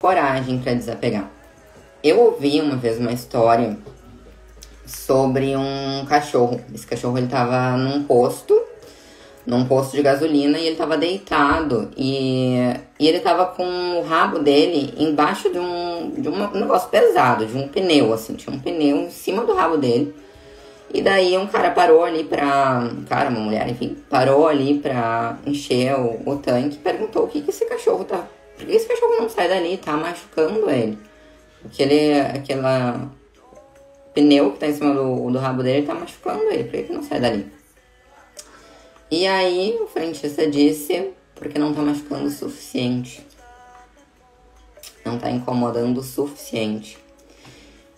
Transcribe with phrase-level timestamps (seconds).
[0.00, 1.28] coragem para desapegar.
[2.04, 3.76] Eu ouvi uma vez uma história
[4.86, 6.60] sobre um cachorro.
[6.72, 8.56] Esse cachorro ele tava num posto,
[9.44, 12.54] num posto de gasolina e ele tava deitado e,
[12.96, 17.56] e ele tava com o rabo dele embaixo de um de um negócio pesado, de
[17.56, 20.14] um pneu assim, tinha um pneu em cima do rabo dele.
[20.94, 22.88] E daí um cara parou ali pra.
[22.88, 27.28] Um cara, uma mulher, enfim, parou ali pra encher o, o tanque e perguntou o
[27.28, 28.24] que, que esse cachorro tá
[28.66, 29.76] esse cachorro não sai dali?
[29.76, 30.98] Tá machucando ele.
[31.64, 33.10] Aquele, aquela
[34.14, 36.64] pneu que tá em cima do, do rabo dele tá machucando ele.
[36.64, 37.46] Por que, não sai dali?
[39.10, 43.26] E aí o frentista disse, porque não tá machucando o suficiente.
[45.04, 46.98] Não tá incomodando o suficiente.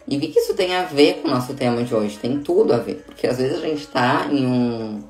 [0.06, 2.18] E o que, que isso tem a ver com o nosso tema de hoje?
[2.18, 3.02] Tem tudo a ver.
[3.06, 5.02] Porque às vezes a gente tá em um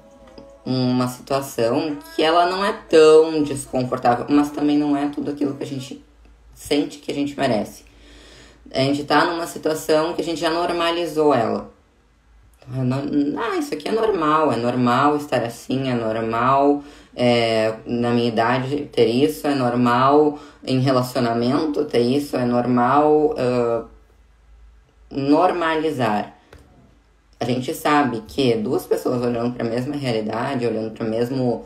[0.70, 5.64] uma situação que ela não é tão desconfortável, mas também não é tudo aquilo que
[5.64, 6.04] a gente
[6.54, 7.84] sente que a gente merece.
[8.72, 11.70] A gente tá numa situação que a gente já normalizou ela.
[12.68, 16.84] Ah, isso aqui é normal, é normal estar assim, é normal
[17.16, 23.88] é, na minha idade ter isso, é normal em relacionamento ter isso, é normal uh,
[25.10, 26.39] normalizar
[27.40, 31.64] a gente sabe que duas pessoas olhando para a mesma realidade, olhando para mesmo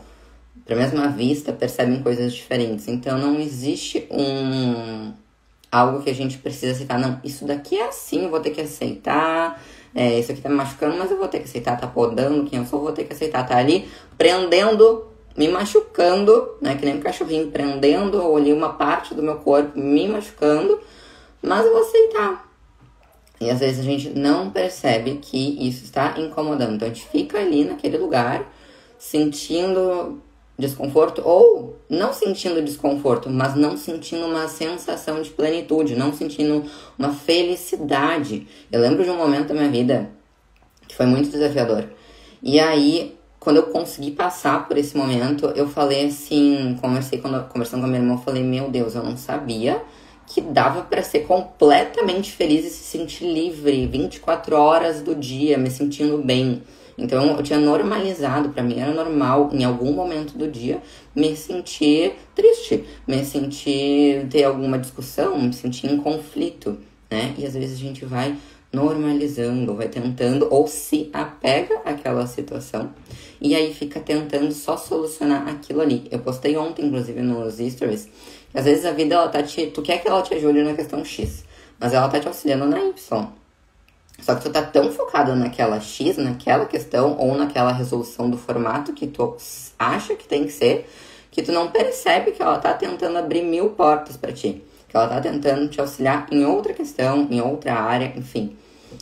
[0.65, 2.87] para a mesma vista, percebem coisas diferentes.
[2.87, 5.13] Então não existe um
[5.71, 6.97] algo que a gente precisa aceitar.
[6.97, 9.61] Não, isso daqui é assim, eu vou ter que aceitar.
[9.93, 12.59] É, isso aqui tá me machucando, mas eu vou ter que aceitar, tá podando quem
[12.59, 13.87] eu sou, vou ter que aceitar, tá ali
[14.17, 15.05] prendendo,
[15.37, 16.75] me machucando, né?
[16.75, 20.79] Que nem um cachorrinho prendendo ali uma parte do meu corpo, me machucando,
[21.41, 22.45] mas eu vou aceitar.
[23.39, 26.75] E às vezes a gente não percebe que isso está incomodando.
[26.75, 28.51] Então a gente fica ali naquele lugar
[28.97, 30.21] sentindo
[30.57, 36.63] desconforto ou não sentindo desconforto, mas não sentindo uma sensação de plenitude, não sentindo
[36.97, 38.47] uma felicidade.
[38.71, 40.09] Eu lembro de um momento da minha vida
[40.87, 41.89] que foi muito desafiador.
[42.41, 47.81] E aí, quando eu consegui passar por esse momento, eu falei assim, conversei quando conversando
[47.81, 49.81] com a minha irmã, eu falei: "Meu Deus, eu não sabia
[50.27, 55.69] que dava para ser completamente feliz e se sentir livre 24 horas do dia, me
[55.69, 56.63] sentindo bem.
[56.97, 60.81] Então eu tinha normalizado, para mim era normal em algum momento do dia
[61.13, 66.77] me sentir triste, me sentir ter alguma discussão, me sentir em conflito,
[67.11, 67.33] né?
[67.37, 68.35] E às vezes a gente vai
[68.75, 72.91] normalizando, vai tentando ou se apega àquela situação
[73.39, 76.07] e aí fica tentando só solucionar aquilo ali.
[76.11, 78.09] Eu postei ontem, inclusive, nos stories,
[78.51, 79.67] que às vezes a vida ela tá te.
[79.67, 81.43] Tu quer que ela te ajude na questão X,
[81.79, 83.27] mas ela tá te auxiliando na Y.
[84.21, 88.93] Só que tu tá tão focado naquela X, naquela questão, ou naquela resolução do formato
[88.93, 89.35] que tu
[89.77, 90.89] acha que tem que ser,
[91.29, 94.63] que tu não percebe que ela tá tentando abrir mil portas para ti.
[94.87, 98.55] Que ela tá tentando te auxiliar em outra questão, em outra área, enfim.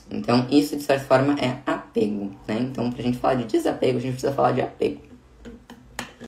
[0.09, 2.59] Então, isso de certa forma é apego, né?
[2.59, 5.12] Então, pra gente falar de desapego, a gente precisa falar de apego.